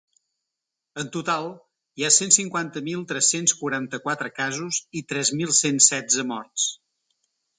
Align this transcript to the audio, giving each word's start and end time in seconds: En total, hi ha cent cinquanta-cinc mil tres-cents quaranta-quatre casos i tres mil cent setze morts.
En 1.01 1.09
total, 1.15 1.49
hi 1.99 2.05
ha 2.07 2.11
cent 2.15 2.31
cinquanta-cinc 2.37 2.87
mil 2.87 3.03
tres-cents 3.11 3.53
quaranta-quatre 3.59 4.33
casos 4.41 4.81
i 5.01 5.05
tres 5.13 5.33
mil 5.43 5.55
cent 5.61 5.79
setze 5.91 6.25
morts. 6.33 6.69